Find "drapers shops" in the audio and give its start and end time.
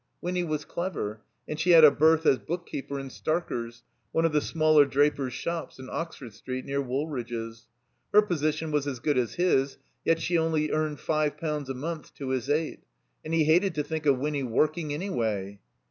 4.83-5.77